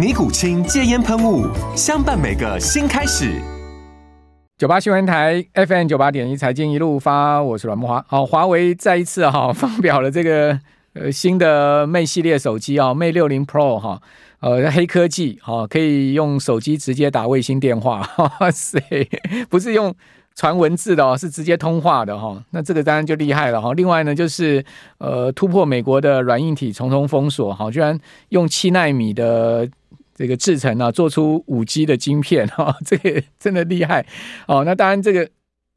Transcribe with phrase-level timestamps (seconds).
[0.00, 1.46] 尼古清戒烟喷雾，
[1.76, 3.38] 相伴每个新开始。
[4.56, 8.02] 九八新闻台 FM 九八点一财经一路发，我是阮慕华。
[8.08, 10.58] 好，华为再一次哈 发表了这个
[10.94, 14.00] 呃新的 Mate 系列手机啊，Mate 六零 Pro 哈，
[14.40, 18.00] 呃黑科技哈，可以用手机直接打卫星电话，
[18.40, 18.80] 哇塞，
[19.50, 19.94] 不是用
[20.34, 22.42] 传文字的哦，是直接通话的哈。
[22.52, 23.74] 那这个当然就厉害了哈。
[23.74, 24.64] 另外呢，就是
[24.96, 29.68] 呃突破美国的软硬体重重封锁，哈，居然用七纳米的。
[30.20, 34.04] 这个制成啊，做出五 G 的晶片哈、哦， 这个真的厉害
[34.46, 34.64] 哦。
[34.66, 35.26] 那当然，这个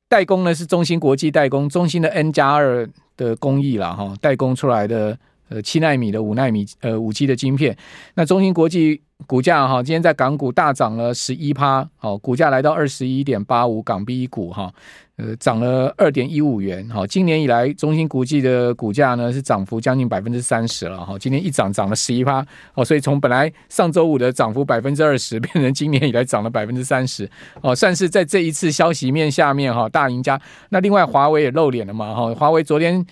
[0.09, 2.85] 代工呢是中芯国际代工，中芯的 N 加二
[3.15, 5.17] 的工艺了哈，代工出来的
[5.53, 7.77] 呃七奈米的五奈米呃五 G 的晶片。
[8.15, 14.73] 那中芯国际股价哈，今天在港股大涨了十一趴，好，股价来到二十一点八五港币一股哈。
[15.15, 22.43] 呃，涨了二点一五元，哈，今年以来，中芯国际的股价呢是涨幅将近百分之三十了，哈，今天一涨涨了十一趴，
[22.73, 27.29] 哦，所以从本来上周五的涨幅百分之二十，变成今年以来涨了百分之三十，
[27.61, 30.41] 哦，算是在这一次消息面下面哈大赢家。
[30.69, 33.05] 那另外华为也露脸了嘛，哈，华为昨天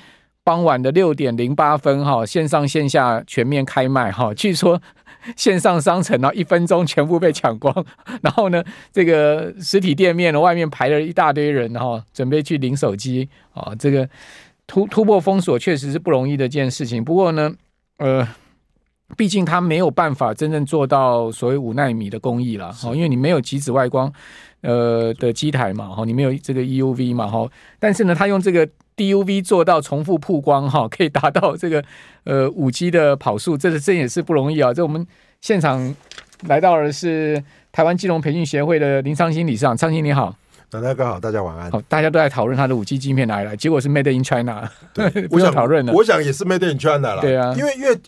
[0.44, 4.82] 傍晚的六点零八分，哈，线上线下全面开卖，哈， 据说。
[5.36, 7.86] 线上商城呢，一分钟全部被抢光，
[8.24, 13.72] 然后呢，这个实体店面呢外面排了一大堆人，然后准备去领手机啊。
[13.78, 14.10] 这个
[14.66, 17.06] 突突破封锁确实是不容易的一件事情。
[17.06, 17.54] 不过呢，
[18.00, 18.28] 呃，
[19.16, 24.12] 毕竟它没有办法真正做到所谓五纳米的工艺了，哦，因为你没有极紫外光
[24.62, 27.50] 呃的机台嘛，哈，你没有这个 EUV 嘛，哈。
[27.80, 28.68] 但是呢，它用这个。
[28.98, 31.84] DUV 做到重复曝光哈，可以达到这个
[32.26, 34.72] 呃五 G 的跑速，这是这也是不容易啊。
[34.72, 35.08] 这我们
[35.40, 35.96] 现场
[36.44, 40.36] 来到的是台湾金融培训协会的林昌兴理事长，昌兴你好。
[40.72, 41.70] 大家刚好，大家晚安。
[41.70, 44.72] 好，大家都在讨论他的五 G 晶片哪里来，结果是 Made in China。
[44.94, 45.92] 对， 不用讨论了。
[45.92, 47.20] 我想也是 Made in China 了。
[47.20, 48.00] 对啊，因为因为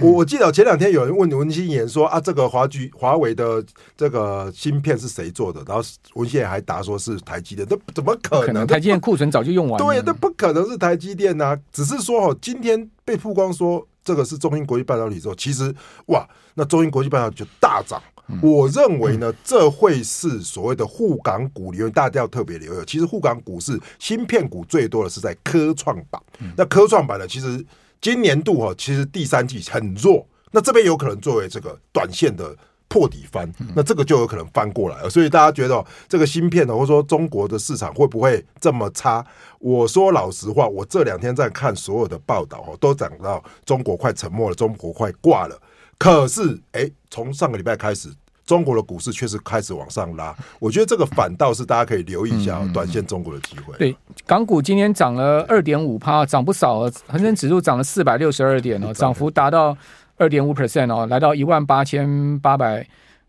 [0.00, 3.62] 我我记得前两天有人问文心言说啊，这个华居华为的
[3.98, 5.62] 这个芯片是谁做的？
[5.68, 5.82] 然后
[6.14, 8.66] 文心言还答说是台积电，这怎么可能？
[8.66, 9.86] 台积电库存早就用完了。
[9.86, 15.70] 对，这不可能是台积电呐、啊，只是说哦，今天被曝光说这个是中芯国际半导体之后，其实
[16.06, 18.02] 哇，那中芯国际半导体就大涨。
[18.42, 22.84] 我认为呢，这会是所谓的沪港股里面，大家要特别留意。
[22.84, 26.20] 其实沪港股是芯片股最多的是在科创板。
[26.56, 27.64] 那科创板呢，其实
[28.00, 30.26] 今年度哈，其实第三季很弱。
[30.50, 32.56] 那这边有可能作为这个短线的
[32.88, 35.10] 破底翻，那这个就有可能翻过来了。
[35.10, 39.24] 所以大家觉得这个芯片呢，或者说中国的市场会不会这么差？
[39.58, 45.60] 我说老实话，我这两天在看所有的报道哦，都讲到中国快沉没了，中国快挂了。
[45.98, 48.08] 可是，哎，从上个礼拜开始，
[48.44, 50.34] 中国的股市确实开始往上拉。
[50.58, 53.76] 我觉得这个反倒是大家可以留意一下短线中国的机会。
[53.78, 53.96] 对，
[54.26, 56.80] 港股今天涨了二点五趴，涨不少。
[57.08, 59.76] 恒生指数涨了四百六十二点哦，涨幅达到
[60.16, 62.86] 二点五 percent 哦，来到一万八千八百。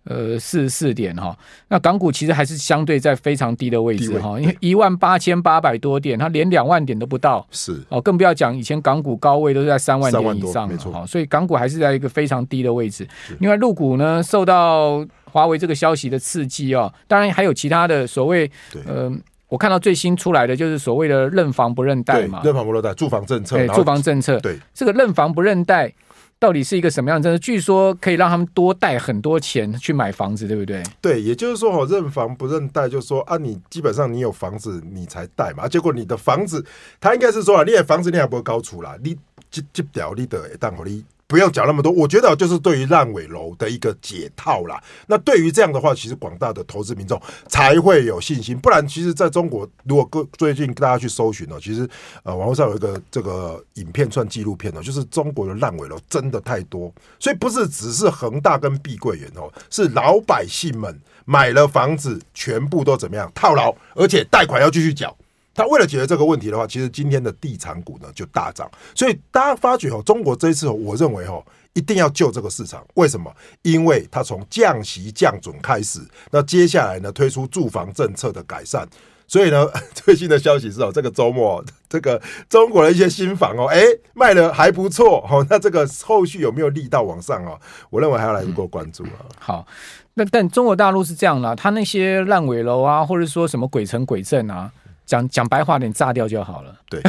[0.10, 1.38] 呃，四十四点哈，
[1.68, 13.06] 那港股其实还是相对在非常低的位置哈，因为一万八千八百多点，它连两万点都不到，是哦，更不要讲以前港股高位都是在三万点以上，没错，所以港股还是在一个非常低的位置。
[13.40, 18.50] 另外，陆股呢受到华为这个消息的刺激哦，当然还有其他的所谓，
[18.86, 19.12] 呃，
[19.50, 25.94] 我看到最新出来的就是所谓的认房不认贷嘛，认房不认贷，住房政策，对，住房政策，对，这个认房不认贷。
[26.40, 27.40] 到底是一个什么样的政策？
[27.40, 30.84] 据说可以让他们多贷很多钱去买房子，对不对？
[31.02, 36.64] 对，也就是说，哦，认房不认贷，就是说啊，你基本上你有房子你才贷嘛，结果你的房子，
[37.00, 39.18] 他应该是说啊，你的房子你还不会高出啦，你
[39.50, 41.04] 接接掉你的当好你。
[41.28, 44.82] 不要讲那么多，我觉得就是对于烂尾楼的一个解套啦。
[45.08, 48.58] 那对于这样的话，其实广大的投资民众才会有信心。
[48.58, 51.88] 不然，其实在中国，如果各最近大家去搜寻哦，其实
[52.24, 56.90] 呃网络上有一个这个影片算纪录片哦，就是中国的烂尾楼真的太多，
[57.20, 65.14] 所以不是只是恒大跟碧桂园哦，是老百姓们买了房子全部都怎么样套牢，而且贷款要继续缴。
[65.58, 68.70] 他为了解决这个问题的话，其实今天的地产股呢就大涨。
[68.94, 71.44] 所以大家发觉哦，中国这一次我认为哦，
[71.74, 72.86] 一定要救这个市场。
[72.94, 73.34] 为什么？
[73.64, 76.00] 因为它从降息降准开始，
[76.30, 78.88] 那接下来呢推出住房政策的改善。
[79.30, 83.82] 所以呢， 最新的消息是哦，这个周末这个中国的一些新房哦，哎，
[84.14, 85.46] 卖的还不错哦。
[85.50, 87.60] 那这个后续有没有力道往上哦？
[87.90, 89.26] 我认为还要来一波关注啊。
[89.40, 89.68] 好，
[90.14, 94.72] 那但中国大陆是这样的，他那些烂尾楼啊，或者说什么鬼城鬼镇啊。
[95.08, 96.76] 讲讲白话点，炸掉就好了。
[96.90, 97.02] 对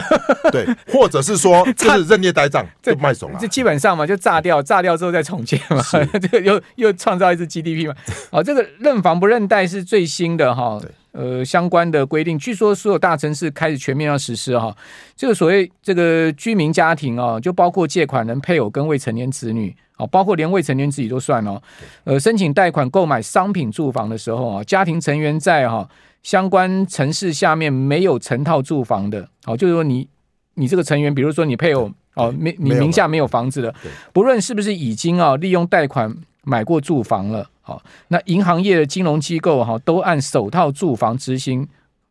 [0.53, 3.39] 对，或者是说， 就是任业呆账，就卖怂了。
[3.41, 5.83] 这基本上嘛，就炸掉，炸掉之后再重建嘛，
[6.23, 7.95] 这个又又创造一次 GDP 嘛。
[8.31, 10.81] 哦，这个认房不认贷是最新的哈，
[11.11, 14.75] 呃，相关的规定，据说所有大城市开始全面要实施哈。
[15.17, 21.61] 这个所谓这个居民家庭啊，就包括借款人、配偶跟未成年子女，哦，包括连未成年子女都算哦。
[22.05, 25.89] 呃，申请贷款购买商品住房的时候啊，家庭成员在哈。
[26.23, 30.09] 相关城市下面没有成套住房的，哦，就是说你
[30.55, 33.75] 你这个成员，比如说你配偶哦，没你名下没有房子的，
[34.13, 41.67] 不论是不是已经啊利用贷款买过住房了，好，那银行业的金融机构哈都按首套住房执行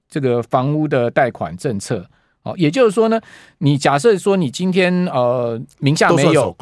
[0.09, 2.09] 这个房屋的贷款政策，
[2.47, 3.19] 哦，也就是说呢，
[3.59, 6.55] 你假设说你今天呃名下没有，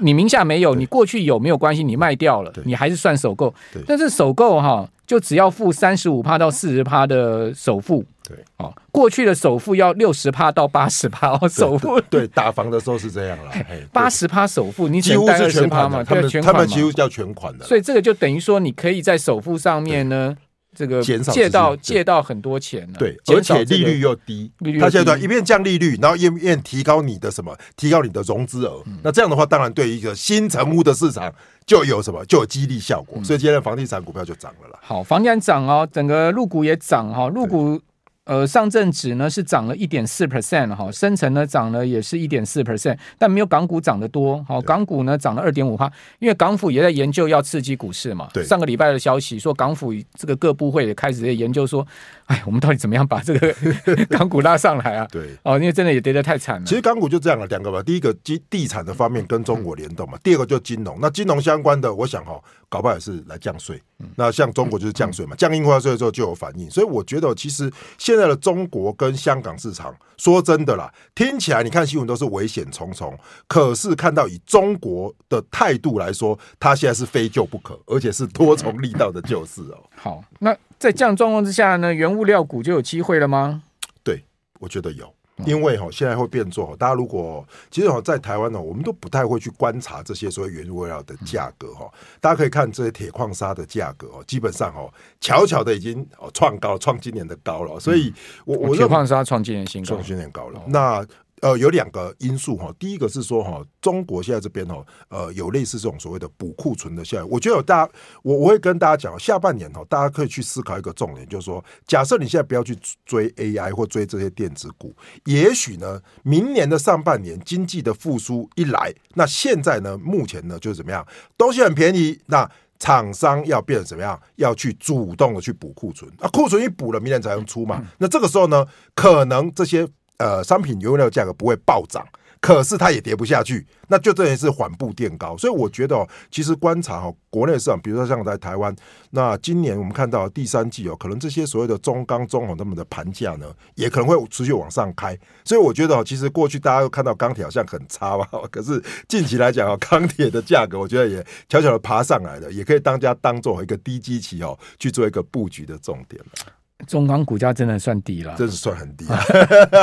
[0.00, 1.82] 你名下没有，你过去有没有关系？
[1.82, 3.52] 你卖掉了，你还是算首购，
[3.86, 4.88] 但是首购哈。
[5.06, 13.52] 就只要付三十五趴到四十趴的首付，对，哦，过去的首付要六十趴到八十趴哦，首付对，对，打房的时候是这样了，
[13.92, 20.36] 八十趴首付，你几乎是全款嘛，他们他们几乎叫全款的，所以这个就等于说你可以在首付上面呢，
[20.76, 31.34] 这个借到借到很多钱，对，而且利率又低，他现在一边降利率，然后一边提高你的什么，提高你的融资额，那这样的话，当然对于一个新成屋的市场。
[31.66, 34.78] 就有什么，就有激励效果，所以今天的房地产股票就涨了啦。
[34.82, 37.80] 好，房地产涨哦，整个入股也涨哈，入股。
[38.26, 44.44] 呃，上证指呢是涨了一点四 percent 哈，深成呢涨了也是一点四 percent，但没有港股涨得多。
[44.48, 45.88] 好，港股呢涨了二点五哈，
[46.18, 48.28] 因为港府也在研究要刺激股市嘛。
[48.32, 51.86] 对，上个礼拜的消息说，港府这个各部会也开始在研究说，
[52.24, 53.54] 哎，我们到底怎么样把这个
[54.10, 55.06] 港股拉上来啊？
[55.12, 56.66] 对，哦，因为真的也跌得太惨了。
[56.66, 57.80] 其实港股就这样了，两个吧。
[57.80, 60.98] 第一个地地产的方面跟中国联动嘛，第二个就金融。
[61.00, 63.80] 那金融相关的，我想哈，搞不好也是来降税。
[64.16, 73.18] 那像中国就是降税嘛，降印花税之后就有反应，所以我觉得其实现在的中国跟香港市场，说真的啦，听起来你看新闻都是危险重重，
[73.48, 79.78] 可是看到以中国的态度来说，它现在是非救不可，而且是多重力道的救市哦。
[79.96, 83.62] 好，那在这样状况之下呢，原物料股就有机会了吗？
[84.02, 84.22] 对，
[84.60, 85.15] 我觉得有。
[85.44, 91.86] 因为哈，现在会变做，大家如果其实哈，在台湾呢，我们都不太会去观察这些所谓原物料的价格哈。
[92.20, 94.90] 大家可以看这些铁矿砂的价格哦，基本上哦，
[95.20, 97.78] 巧巧的已经哦创高，创今年的高了。
[97.78, 98.12] 所以
[98.46, 100.62] 我我铁矿砂创今年新高，创今年高了。
[100.68, 101.06] 那
[101.42, 107.28] 呃，有两个因素哈，第一个是说哈，中国现在这边哈，呃，有类似这种所谓的补库存的效应。
[107.28, 107.92] 我觉得有大家，
[108.22, 112.74] 我我会跟大家讲，下半年哈，大家可以去思考一个重点，就是说，假设你现在不要去
[113.04, 114.94] 追 AI 或追这些电子股，
[115.26, 121.06] 也许呢，明年的上半年经济的复苏一来，那现在呢，目前呢就是怎么样，
[121.36, 129.86] 东西很便宜，那厂商要变成怎么样，要去主动的去补库存，啊，库存一补了，明年才能出嘛，那这个时候呢，可能这些。
[130.18, 132.06] 呃，商品原料价格不会暴涨，
[132.40, 135.36] 可是它也跌不下去，那就等于是缓步垫高。
[135.36, 138.74] 所以我觉得哦，其实观察哈，国内市场，比如说像在台湾，
[139.10, 145.18] 那今年我们看到第三季哦，可能这些所谓的中钢、中红他们的盘价呢，也可能会持续往上开。
[145.44, 156.52] 所以我觉得，其实过去大家都看到钢铁好像很差吧，可是近期来讲哦，钢铁的价格我觉得也悄悄的爬上来了，也可以当家当做一个低基期哦，去做一个布局的重点了。
[156.86, 159.04] 中钢股价真的算低了，真是算很低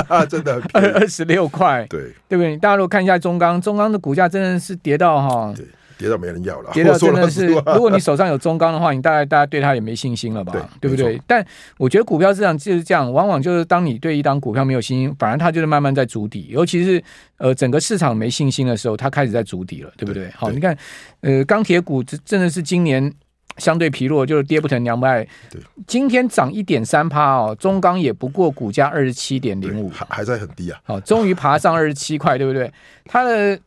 [0.08, 0.26] 啊！
[0.28, 2.58] 真的二二十六块，对对不对？
[2.58, 5.54] 大家如果看一下中钢，中钢的股价真的是跌到哈，
[5.98, 7.48] 跌到没人要了，跌到真的是。
[7.48, 10.52] 如果你手上有中钢的话，你大概大家对它也没信心了吧？
[10.54, 11.22] 对，对不对？
[11.28, 11.46] 但
[11.78, 16.48] 我觉得股票市场就是这样，往往就是当你对一档股票没有信心，反而它就是慢慢在筑底。
[16.50, 17.02] 尤其是
[17.38, 20.30] 呃整个市场没信心的时候，它开始在筑底了，对不对？
[20.36, 20.76] 好，你看
[21.22, 23.14] 呃钢铁股真的是今年。
[23.58, 25.24] 相对疲弱，就是跌不成娘不爱。
[25.50, 30.80] 对，今天涨一点三趴哦，中钢也不过股价二十七点零五，还还在很低啊。
[30.84, 32.72] 好，终于爬上二十七块，对不对？
[33.06, 33.60] 它的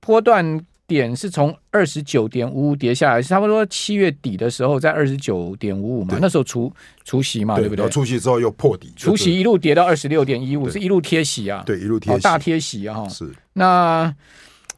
[0.00, 6.70] 波段点是从二十九点五五跌下来，是差不多七月底的时候在二十九点五五嘛，那时候除
[7.04, 7.88] 除息嘛，对不对？
[7.88, 13.30] 除息之后又破底，除息一路跌到二十六点一五，是一路贴息啊，对，一路贴息，大贴息啊，是。
[13.54, 14.14] 那，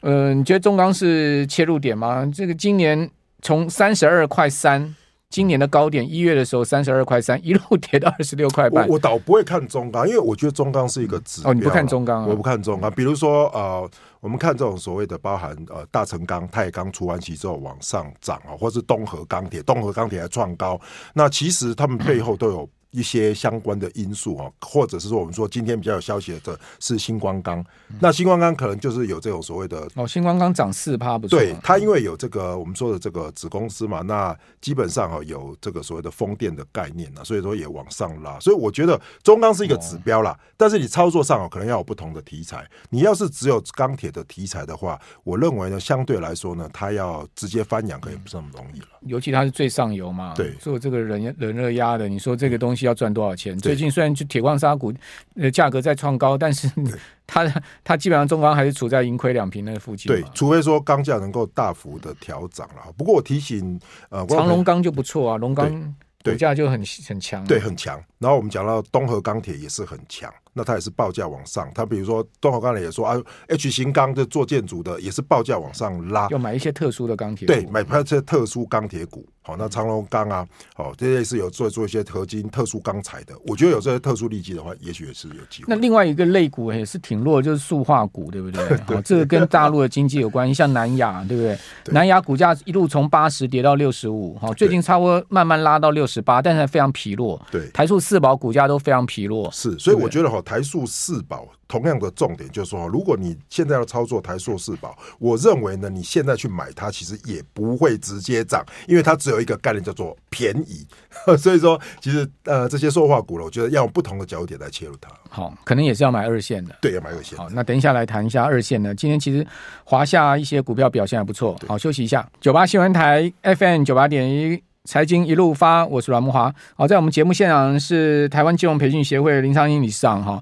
[0.01, 2.25] 嗯、呃，你觉得中钢是切入点吗？
[2.33, 3.09] 这个今年。
[3.41, 4.95] 从三十二块三
[5.29, 8.87] 今年的高点一月的时候三十二块三，一路 跌到二十六块半。
[8.87, 11.51] 我我倒不会看中钢，因为我觉得中钢是一个指标。
[11.51, 12.27] 哦，你不看中钢啊？
[12.27, 12.91] 我不看中钢。
[12.91, 13.89] 比如说呃，
[14.21, 20.79] 我们看这种所谓的包含呃大成钢、太钢除完息之后往上涨啊，或是东河钢铁，东河钢铁还创高，
[21.13, 22.69] 那其实他们背后都有。
[22.95, 27.59] 一些相关的因素啊，或者是说我们说今天比较有消息的是新光钢，
[27.89, 52.84] 嗯、那新光钢可能就是有这种所谓的哦，新光钢涨四趴不错，对，它因为有这个我们说的这个子公司嘛，那基本上啊有这个所谓的风电的概念啊，所以说也往上拉，所以我觉得中钢是一个指标啦，哦、但是你操作上可能要有不同的题材，你要是只有钢铁的题材的话，我认为呢相对来说呢，它要直接翻扬可能不是那么容易了，尤其它是最上游嘛，对，做这个人人热压的，你说这个东西。
[52.85, 53.57] 要赚多少钱？
[53.57, 54.93] 最近虽然就铁矿砂股
[55.35, 56.69] 呃价格在创高，但是
[57.27, 57.51] 它
[57.83, 60.07] 它基本上中钢还是处在盈亏两平那附近。
[60.07, 62.91] 对，除非说钢价能够大幅的调涨了。
[62.97, 68.01] 不过我提醒呃，长隆钢就不错啊，龙钢股价就很很强，对，很强。
[68.19, 70.31] 然后我们讲到东河钢铁也是很强。
[70.57, 79.27] 那它也是报价往上，它比如说东河钢铁也说啊，H 型钢的做建筑的也是报价往上拉，要买一些特殊的钢铁，对，买一些特殊钢铁股。
[79.41, 83.35] 好，那长隆钢啊，好，这些是有做做一些合金特殊钢材的。
[83.45, 85.65] 我觉得有这些特殊利基的话，也许也是有机会。
[85.67, 88.65] 那另外一个类股也是挺弱，就是塑化股，对不对？
[88.87, 91.55] 对， 这个跟大陆的经济有关系，像南亚，对不对？
[91.83, 97.39] 对，南亚股价一路从八十跌到六十五，好，最近差不多慢慢拉到六十八，但是还非常疲弱。
[97.51, 99.49] 对，台塑四宝股价都非常疲弱。
[99.51, 110.85] 是，所以我觉得哈，台塑四宝同样的重点就是说，如果你现在要操作台塑四宝，我认为呢，你现在去买它，其实也不会直接涨，因为它只有一个概念叫做便宜。
[111.37, 115.09] 所以说，其实呃，这些塑化股了，我觉得要用不同的角点来切入它。
[115.29, 116.75] 好，可能也是要买二线的。
[116.81, 117.35] 对，要买二线。
[117.37, 118.93] 好，那等一下来谈一下二线呢。
[118.93, 119.45] 今天其实
[119.83, 121.57] 华夏一些股票表现还不错。
[121.67, 122.29] 好，休息一下。
[122.39, 124.61] 九八新闻台 FM 九八点一。
[124.85, 126.53] 财经一路发，我是阮慕华。
[126.75, 130.41] 好，在我们节目现场是台湾金融培训协会林昌英理事长哈。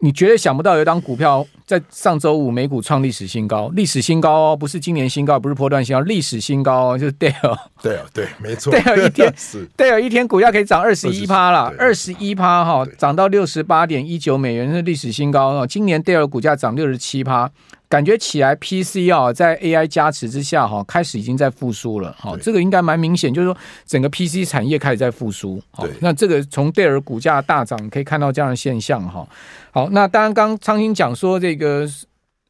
[0.00, 7.58] 你绝对想不到有一档股票在上周五美股创历史新高，历史新高哦，不是今年新高，不是波段新高，历史新高哦，就是 Dell。
[7.82, 8.72] 对啊，对，没错。
[8.72, 15.66] Dell 一天 是 Dell 一天股价可以涨二十一趴了，二十一趴哈，涨到六十八点一九美元是历史新高哦。
[15.66, 17.50] 今年 Dell 股价涨六十七趴。
[17.88, 29.26] 感觉起来，PC 啊，在 AI 加持之下，哈，开始已经在复苏了，哈，这个应该蛮明显，就是说整个 PC 产业开始在复苏，好，那这个从戴尔股价大涨可以看到这样的现象，哈，
[29.70, 31.88] 好，那当然刚昌兴讲说这个，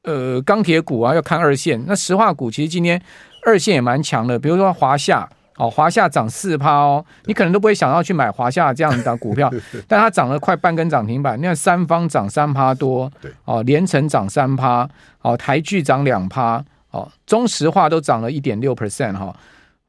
[0.02, 3.00] 呃，钢铁股啊要看二线，那石化股其实今天
[3.44, 5.28] 二线也蛮强的，比如说华夏。
[5.58, 9.52] 哦，华夏涨四趴哦，你可能都不会想要去买华夏这样的股票，
[9.86, 11.38] 但它涨了快半根涨停板。
[11.42, 14.88] 那三方涨三趴多，对，哦，连成涨三趴，
[15.20, 19.34] 哦，台剧涨两趴，哦，中石化都涨了一点六 percent 哈，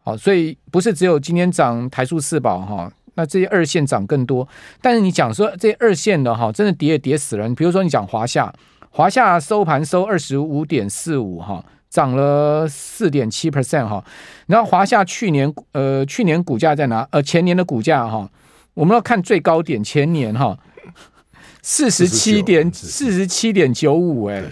[0.04, 4.48] 好，所以不是只有今天涨台塑四宝哈，那这些二线涨更多。
[4.82, 7.54] 但是你讲说这些二线的哈，真的跌也跌死人。
[7.54, 8.52] 比如说你讲华夏，
[8.90, 11.64] 华夏收盘收二十五点四五哈。
[11.90, 14.06] 涨了四点七 percent 哈，
[14.46, 17.08] 然后华夏去年呃去年股价在哪？
[17.10, 18.30] 呃前年的股价哈，
[18.76, 20.56] 我们要看最高点前年哈，
[21.64, 24.44] 四十七点四十七点九五哎，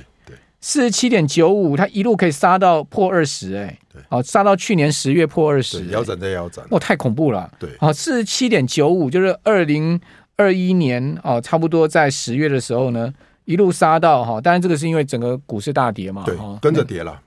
[0.59, 3.77] 四十七点九五，它一路可以杀到破二十哎，
[4.09, 10.01] 哦杀到去年十月破二十，腰斩再腰斩，哦太恐怖了，对，哦四十七点九五就是二零
[10.37, 13.13] 二一年哦，差不多在十月的时候呢，
[13.47, 17.17] 一路杀到哈，当然这个是因为整个股市大跌嘛，对，跟着跌了。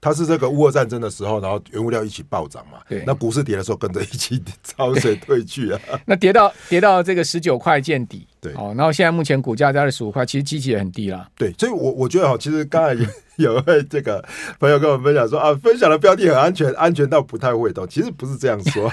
[0.00, 5.80] 它是这个乌俄战争的时候，然后原物料一起暴涨嘛，对，那股市跌的时候跟着一起 潮水退去啊。
[6.06, 11.28] 那跌到跌到这个十九块见底，对，哦，然后现在目前股价在二十五块，其实基期也很低了。
[11.36, 12.96] 对，所以我我觉得哈，其实刚才
[13.36, 14.24] 有 位这个
[14.60, 17.86] 朋友跟我分享说啊，分享的标的很安全，安全到不太会动。
[17.88, 18.90] 其实不是这样说，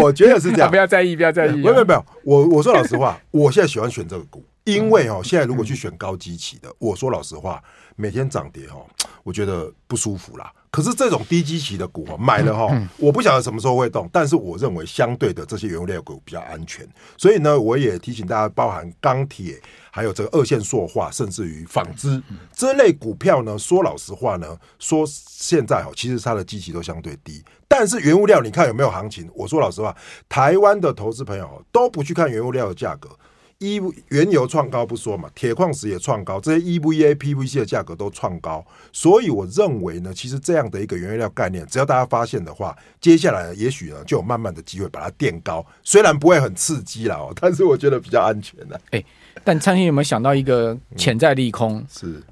[0.00, 1.50] 我觉得是这样，不要在意，不要在意。
[1.56, 7.62] 没有没有没有，我我说老实话，我现在喜欢选这个股，因为哦，现在如果去选高基期的，我说老实话，
[7.96, 8.86] 每天涨跌哦，
[9.22, 10.52] 我觉得不舒服啦。
[10.70, 19.60] 可是这种低基期的股啊，买了哈，我不晓得什么时候会动，但是我认为相对的这些原物料股比较安全，所以呢，我也提醒大家，包含钢铁，
[19.90, 22.22] 还有这个二线塑化，甚至于纺织
[22.54, 29.28] 这类股票呢，说老实话呢，说现在哈，其实它的基期都相对低，但是原物料你看有没有行情？
[29.34, 29.96] 我说老实话，
[30.28, 33.08] 台湾的投资朋友都不去看原物料的价格。
[33.60, 48.80] 一原油创高不说嘛，铁矿石也创高，这些 EVA、PVC 的价格都创高，所以我认为呢，其实这样的一个原料概念，只要大家发现的话，接下来也许呢就有慢慢的机会把它垫高，虽然不会很刺激了哦， 但是我觉得比较安全的。
[48.92, 49.04] 哎，
[49.44, 51.76] 但昌兴有没有想到一个潜在利空？
[51.80, 52.22] 嗯、是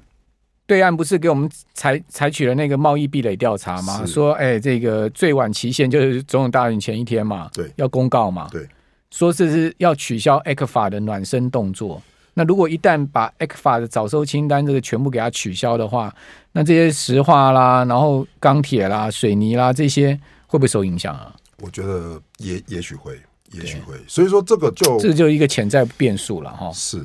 [0.65, 4.03] 对岸不是给我们采采取了那个贸易壁垒调查吗？
[4.05, 8.67] 说，哎，这个最晚期限就是总统大选前一天嘛，对，要公告嘛，对，
[9.11, 12.01] 说这是要取消 ECFA 的暖身动作。
[12.33, 16.13] 那如果一旦把 ECFA 的早收清单这个全部给它取消的话，
[16.51, 21.35] 那这些石化啦，然后钢铁啦、水泥啦这些会不会受影响啊？
[21.61, 23.19] 我觉得也也许会，
[23.51, 23.95] 也许会。
[24.07, 26.71] 所以说这个就这就一个潜在变数了哈。
[26.71, 27.03] 是。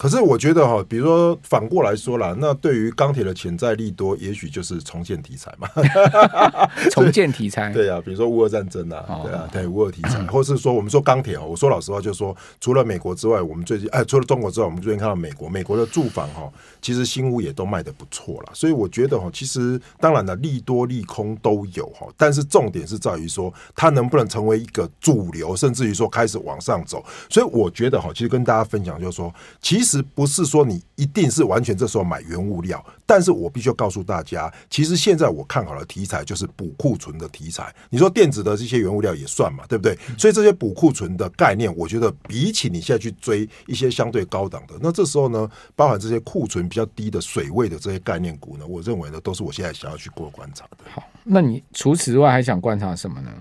[0.00, 5.68] 可是我觉得哈，比如说反过来说啦，那对于钢铁的潜在利多，也许就是重建题材嘛。
[6.90, 18.52] 重建题材，对啊，比如说乌俄战争啊，对啊，对乌俄题材， 或是说我们说钢铁哦，我说老实话，就是说除了美国之外，我们最近哎，除了中国之外，我们最近看到美国，美国的住房哈，其实新屋也都卖的不错了。
[18.54, 27.04] 所以我觉得哈，其实当然了，利多利空都有哈，但是重点是在于说它能不能成为一个主流，甚至于说开始往上走。
[27.28, 29.30] 所以我觉得哈，其实跟大家分享就是说，
[29.60, 29.89] 其实。
[29.90, 37.74] 其实不是说你一定是完全这时候买原物料，但是我必须要告诉大家，其实现在我看好的题材就是补库存的题材。
[37.88, 39.98] 你说电子的这些原物料也算嘛，对不对？
[40.16, 50.84] 所以这些补库存的概念，我觉得比起你现在去追一些相对高档的，那这时候呢，包含这些库存比较低的水位的这些概念股呢，我认为呢，都是我现在想要去过观察的。
[50.94, 53.32] 好，那你除此之外还想观察什么呢？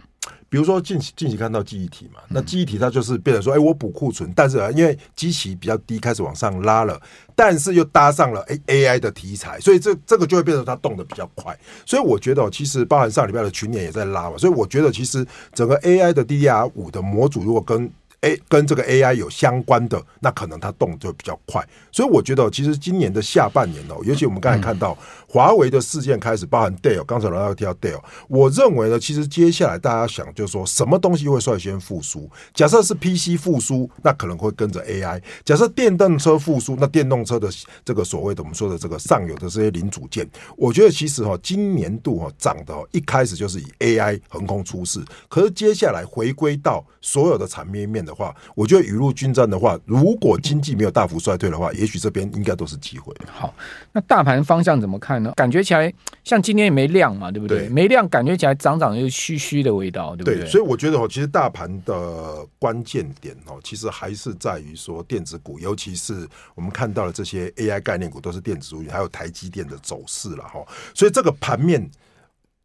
[0.49, 6.99] 比如说近期近期看到记忆体嘛，那记忆体它就是变成说，哎，我补库存，但是啊，因为基期比较低，开始往上拉了，
[7.35, 11.57] 但是又搭上了 A AI 的题材，所以这这个就会变成它动的比较快。
[11.85, 17.89] 所以我觉得，其实包含上礼拜的群演也在拉嘛，所以我觉得其实整个 AI 的 DDR 五的模组如果跟
[18.21, 24.97] A 跟这个 AI 有相关的，那可能它动就比较快，所以我觉得其实今年的下半年哦，尤其我们刚才看到
[25.27, 32.29] 华为的事件开始，包含 Dell，刚才老要提到 Dell，我认为呢，其实接下来大家想就是说什么东西会率先复苏？
[32.53, 37.49] 假设是 PC 复苏，那可能会跟着 AI；假设电动车复苏，那电动车的
[37.85, 44.99] 这个所谓的我们说的这个上游的这些零组件，我觉得其实哈，今年度哈涨的一开始就是以 AI 横空出世，
[45.29, 53.13] 可是接下来回归到所有的产业面的话，我觉得雨露均沾的话，如果经济没有大幅衰退的话，也许这边应该都是机会。
[53.31, 53.53] 好，
[53.91, 55.31] 那大盘方向怎么看呢？
[55.35, 55.93] 感觉起来
[56.23, 57.59] 像今天也没量嘛，对不对？
[57.59, 60.39] 对，没量，感觉起来涨涨又虚虚的味道，对不对？
[60.39, 70.65] 对，所以我觉得哦，其实大盘的关键点哦，其实还是在于说电子股，尤其是我们看到的这些 AI 概念股，都是电子股，还有台积电的走势了哈。
[70.95, 71.87] 所以这个盘面，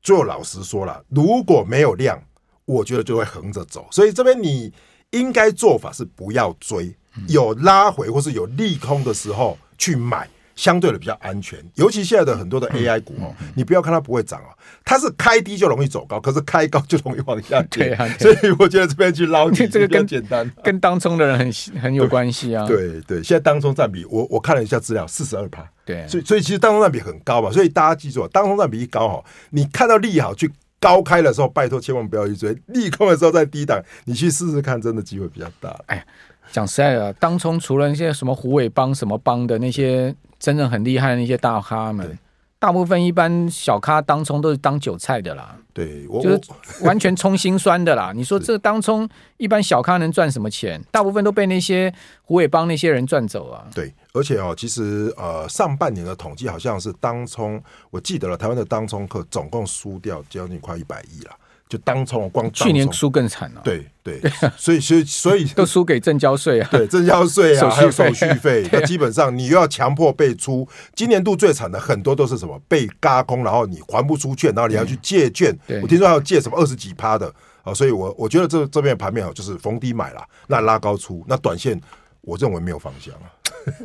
[0.00, 2.18] 就老实说了，如果没有量，
[2.64, 3.86] 我觉得就会横着走。
[3.90, 4.72] 所以这边你。
[5.14, 6.94] 应该做法是不要追，
[7.28, 11.58] 有拉回或是有利空的时候去买，相对的比较安全。
[11.76, 14.50] 尤其现在的很多的 AI 股哦，你不要看它不会涨哦，
[14.84, 17.96] 它是开低就容易走高，可是开高就容易往下跌。
[18.18, 22.66] 所以我觉得这边去捞， 这个更简单，跟当冲的人很很有关系啊。
[22.66, 25.64] 对对，现在当冲占比，我我看了一下资料，四十二趴。
[25.84, 30.50] 对，所以所以其实当冲占比很高嘛，所以大家记住，当冲占比一高哈，你看到利好去。
[30.84, 35.74] 高开的时候，拜托千万不要去追；利空的时候在低档，你去试试看，真的机会比较大。
[35.86, 36.04] 哎，
[36.52, 42.18] 讲实在的，当冲除了那些什么虎尾帮、什么帮的那些真正很厉害的那些大咖们。
[42.64, 46.40] 大部分一般小咖当冲都是当韭菜的啦，对，我就是
[46.82, 48.10] 完全冲心酸的啦。
[48.14, 50.82] 你说这当冲一般小咖能赚什么钱？
[50.90, 53.66] 大部分都被那些虎尾帮那些人赚走啊。
[53.74, 61.32] 对，而且哦，其实呃，上半年的统计好像是当冲，我记得了，台湾的当冲客总共输掉将近快一百亿了。
[61.74, 64.20] 就当冲光去年输更惨了，对对，
[64.56, 70.68] 所以所以所以 都输给证交税啊，对证交税啊， 还有手续费， 那基本上你又要强迫被出。
[70.94, 75.52] 今年度最惨的很多都是什么被轧空，然后你还不出券，然后你要去借券。
[75.82, 77.32] 我听说还要借什么二十几趴的
[77.64, 81.80] 啊，所以我我觉得这这边的盘面啊，就是逢低买了，那拉高出，那短线
[82.20, 83.26] 我认为没有方向啊。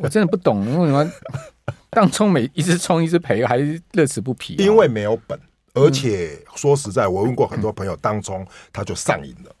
[0.00, 1.10] 我真的不懂为什么
[1.90, 4.54] 当冲每一直冲一直赔，还是乐此不疲？
[4.60, 5.36] 因为没有本。
[5.74, 9.54] 而且说实在，我问过很多朋友，当中他就上瘾了，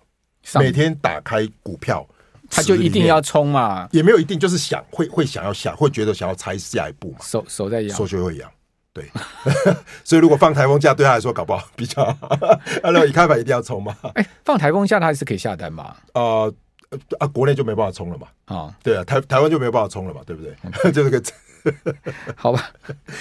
[0.60, 2.06] 每天打开股票，
[2.50, 8.50] 他就一定要冲嘛，也没有一定，就是想会会想要下，会觉得想要猜下一步嘛，手手在痒，手就会痒，
[8.92, 9.08] 对，
[10.02, 12.38] 所以如果放台风假，对他来说搞不好比较好，
[12.82, 16.50] 那么一开盘一定要冲嘛，哎，放台风假他还是可以下单嘛，啊
[17.20, 20.54] 啊，国内就没办法冲了嘛，啊，对啊，台台湾就没有办法冲了嘛，对不对？
[20.90, 21.22] 就是个。
[22.36, 22.70] 好吧，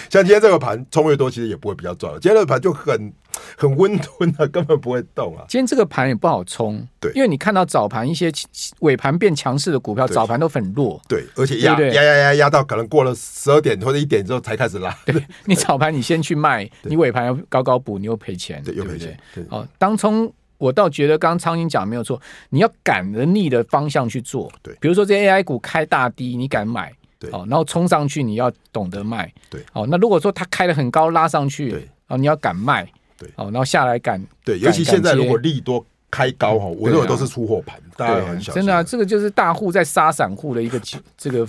[0.09, 2.11] 像今天这个盘冲越多，其实也不会比较赚。
[2.13, 3.13] 今天这个盘就很
[3.57, 5.45] 很温吞的，根本不会动啊。
[5.47, 8.31] 今天这个盘也不好冲，对，因为你看到早盘一些
[8.79, 14.95] 尾盘变强势的股票，早盘都很弱，对，而且压压压压压到可能过了十二点或者一点之后才开始拉。
[15.05, 19.17] 对， 你早盘你先去卖，你尾盘要高高补，你又赔钱，对，又赔钱。
[19.49, 24.51] 哦，当冲我倒觉得刚刚苍蝇讲没有错，你要赶着逆的方向去做。
[24.61, 26.93] 对，比如说这 AI 股开大低，你敢买？
[27.19, 40.79] 对，哦，然后冲上去你要懂得卖，对，哦，那如果说它开的很高拉上去，对，哦，你要敢卖，对，哦，然后下来敢，对，尤其现在如果利多开高哈，我认为都是出货盘，大家很小心，真的啊，这个就是大户在杀散户的一个
[41.17, 41.45] 这个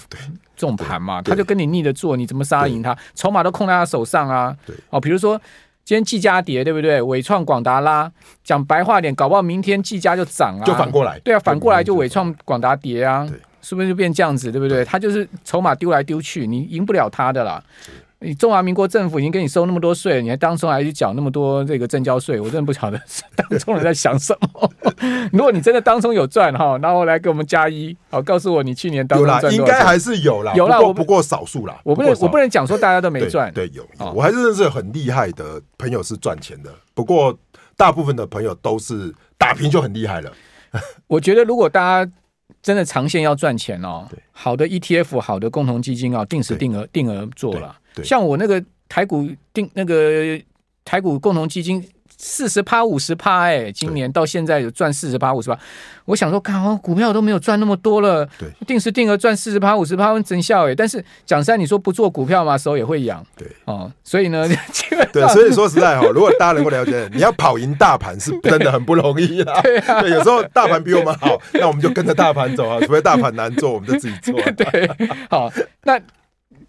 [0.57, 2.97] 这种盘嘛，他就跟你逆着做，你怎么杀赢他？
[3.15, 5.41] 筹码都控在他手上啊，对，哦，比如说。
[5.83, 7.03] 今天技嘉跌，对不对？
[7.03, 8.09] 伟创、广达拉，
[8.45, 11.19] 讲白话点，搞不好明天技嘉就涨啊，就反过来。
[11.21, 13.27] 对啊，反过来就伟创、广达跌啊，
[13.63, 14.51] 是不是就变这样子？
[14.51, 14.85] 对不对？
[14.85, 17.63] 他就是筹码丢来丢去，你赢不了他的啦。
[18.23, 23.01] 你中华民国政府已经给你收那么多税，你还当初还去缴那么多这个证交税，我真的不晓得
[23.35, 24.71] 当中人在想什么。
[25.33, 29.57] 如果你真的当中有赚哈，然后来给我们加一，好告诉我你去年当中赚多少？
[29.57, 31.81] 应该还是有啦，有啦，不过少数啦。
[31.83, 37.35] 我不能我不能讲说大家都没赚，对，有，我还是认识很厉害的朋友是赚钱的，不过
[37.75, 40.31] 大部分的朋友都是打平就很厉害了。
[41.09, 42.13] 我觉得如果大家
[42.63, 47.77] 真的长线要赚钱哦，好的 ETF，好的共同基金啊，定时定额定额做了。
[48.05, 50.41] 像我那个台股定那个
[50.85, 51.85] 台股共同基金
[52.23, 55.59] 四十趴五十趴哎，今年到现在有赚四十趴五十趴，
[56.05, 60.75] 我想说，看哦，股票都没有赚那么多了，对，定时定额赚四十趴五十趴，真笑哎。
[60.75, 64.47] 但是讲三，你说不做股票嘛，手也会痒，对哦，所以呢，
[65.15, 69.59] 对，所以说实在哈，如果大家能够了解，你要跑赢大盘是真的很不容易啦。
[69.63, 74.39] 对啊，对，有时候大盘比我们好，那我们就跟着大盘走啊，除非大盘难做，我们就自己做。
[74.53, 74.91] 对，
[75.31, 75.51] 好，
[75.85, 75.99] 那。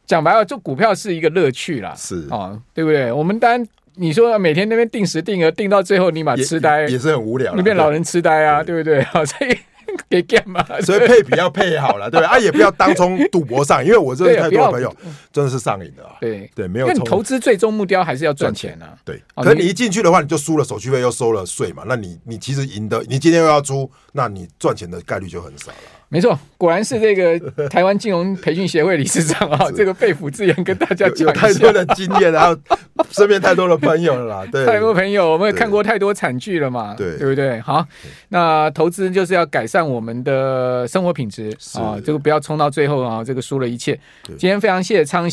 [0.08, 3.14] 讲白了，做股票是一个乐趣啦，是啊、哦，对不对？
[3.14, 9.04] 我们当然你说每天那边定时定额定到最后，你把痴呆也，也是很无聊，你变老人痴呆啊，对，对不对？
[9.06, 9.58] 好，所以
[10.10, 10.66] 给干嘛？
[10.82, 14.96] 所以配比要配好了，对啊，也不要当冲赌博上，因为我认识太多朋友
[15.34, 16.94] 真的是上瘾的啊，对对，没有。
[17.04, 19.22] 投资最终目标还是要赚钱啊，对。
[19.36, 25.78] 可是你一进去的话，你就输了手续费，又收了税嘛，那你你其实赢的，你今天又要出，那你赚钱的概率就很少了。
[26.14, 32.54] 没错，果然是这个 台湾金融培训协会理事长啊，这个肺腑之言跟大家讲，有太多的经验，然后
[33.12, 37.62] 身边太多的朋友了啦， 对，太多朋友，我们也看过太多惨剧了嘛，对，对不对？
[37.62, 37.86] 好，
[38.28, 43.98] 那投资就是要改善我们的生活品质啊，这个不要冲到最后啊，这个输了一切。
[44.38, 45.32] 今天非常谢谢昌兴。